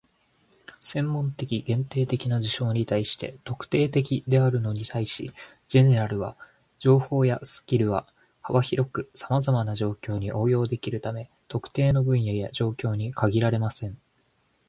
[0.79, 5.31] 専門的、限定的な事象に対して「特定的」であるのに対し、
[5.69, 6.35] "general" な
[6.79, 8.07] 情報やスキルは
[8.41, 13.95] 幅広くさまざまな状況に応用できるため、特定の分野や状況に限られません。